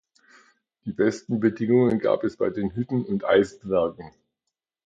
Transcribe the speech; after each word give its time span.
Die 0.85 0.93
besten 0.93 1.39
Bedingungen 1.39 1.99
gab 1.99 2.23
es 2.23 2.35
bei 2.35 2.49
den 2.49 2.73
Hütten- 2.73 3.05
und 3.05 3.23
Eisenwerken. 3.23 4.09